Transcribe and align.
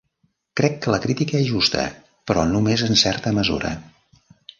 Crec 0.59 0.77
que 0.85 0.93
la 0.93 0.99
crítica 1.03 1.41
és 1.41 1.45
justa, 1.49 1.83
però 2.31 2.45
només 2.53 2.85
en 2.87 2.99
certa 3.03 3.35
mesura. 3.41 3.75